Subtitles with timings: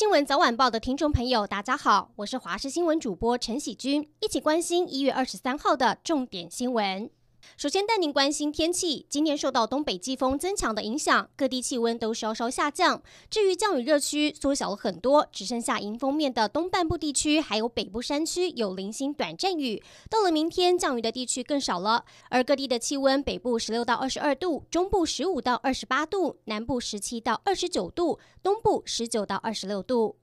[0.00, 7.10] 新闻早晚报的听众朋友，大家好，我是华视新闻主播陈喜君，一起关心一月二十三号的重点新闻。
[7.56, 13.02] 首先带您关心天气，今天受到东北季风增强的影响，各地气温都稍稍下降。
[13.28, 19.82] 至于降雨热区缩小了很多，只剩下迎风面的东半部地区，还有北部山区有零星短阵雨。
[20.08, 22.04] 到了明天，降雨的地区更少了。
[22.30, 30.16] 而各地的气温，北部十六到二十二度，中部十五到二十八度，南部十七到二十九度，东部十九到二十六度。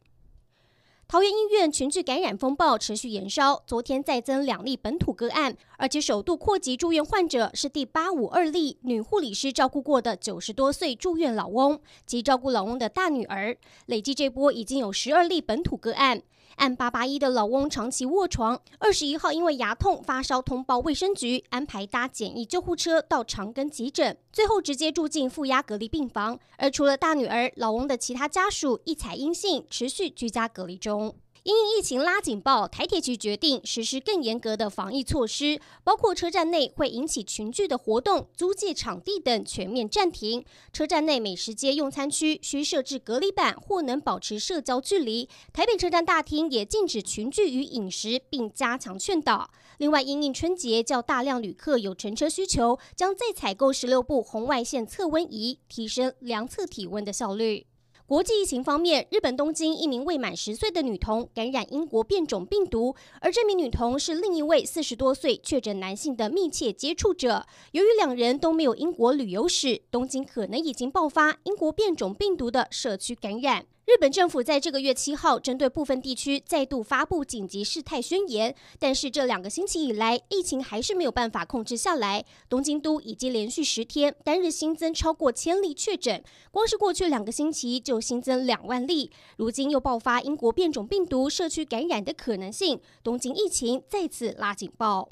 [1.10, 16.22] 桃园医院群聚感染风暴持续延烧，昨天再增两例本土个案，而且首度扩及住院患者是第八五二例女护理师照顾过的九十多岁住院老翁及照顾老翁的大女儿，累计这波已经有十二例本土个案。
[16.56, 26.40] 案八八一的老翁长期卧床，二十一号因为牙痛发烧通报卫生局，安排搭简易救护车到长庚急诊，最后直接住进负压隔离病房。
[26.58, 30.97] 而除了大女儿，老翁的其他家属一采阴性，持续居家隔离中。
[31.44, 40.44] 因疫情拉警报，台铁局决定实施更严格的防疫措施，包括车站内会引起群聚的活动、租借场地等全面暂停。
[40.74, 45.30] 车站内美食街用餐区需设置隔离板或能保持社交距离。
[45.54, 49.50] 台北车站大厅也禁止群聚与饮食，并加强劝导。
[49.78, 57.68] 另外，因应春节较大量旅客有乘车需求，将再采购十六部红外线测温仪，提升量测体温的效率。
[58.08, 67.46] 国际疫情方面，日本东京一名未满十岁的女童感染英国变种病毒，而这名女童是另一位四十多岁确诊男性的密切接触者。
[67.74, 73.66] 由于两人都没有英国旅游史，东京可能已经爆发英国变种病毒的社区感染。
[73.88, 82.26] 日本政府在这个月七号针对部分地区再度发布紧急事态宣言，但是这两个星期以来，疫情还是没有办法控制下来。
[82.50, 86.22] 东京都已经连续十天单日新增超过千例确诊，
[86.52, 89.10] 光是过去两个星期就新增两万例。
[89.38, 95.08] 如今又爆发英国变种病毒社区感染的可能性，东京疫情再次拉警报。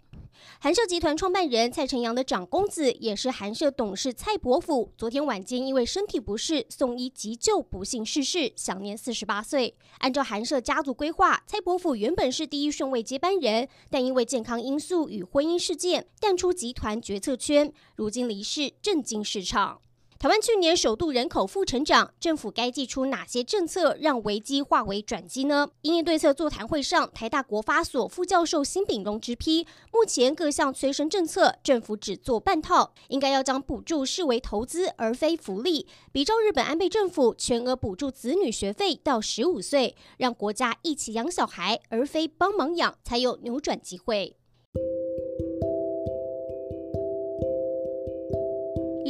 [0.59, 9.75] 韩社集团创办人蔡晨阳的长公子，也是韩社董事蔡伯甫，昨天晚间因为身体不适送医急救，不幸逝世，享年四十八岁。
[9.99, 19.81] 按照韩社家族规划，蔡伯甫原本是第一顺位接班人，但因为健康因素与婚姻事件淡出集团决策圈，如今离世，震惊市场。
[20.25, 25.69] 台湾去年首度人口负成长，政府该祭出哪些政策让危机化为转机呢？
[25.83, 44.35] 因应对策座谈会上，台大国发所副教授辛炳荣直批，目前各项催生政策，政府只做半套，应该要将补助视为投资而非福利，比照日本安倍政府全额补助子女学费到十五岁，让国家一起养小孩，而非帮忙养，才有扭转机会。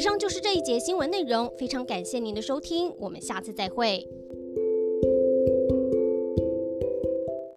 [0.05, 4.07] 上就是这一节新闻内容，非常感谢您的收听，我们下次再会。